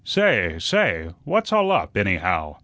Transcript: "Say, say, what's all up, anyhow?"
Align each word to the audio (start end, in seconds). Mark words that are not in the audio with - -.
"Say, 0.03 0.57
say, 0.57 1.11
what's 1.25 1.53
all 1.53 1.71
up, 1.71 1.95
anyhow?" 1.95 2.55